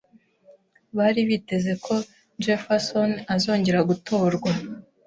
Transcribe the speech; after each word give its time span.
Bari 0.97 1.21
biteze 1.29 1.71
ko 1.85 1.93
Jefferson 2.43 3.11
azongera 3.35 3.79
gutorwa. 3.89 4.49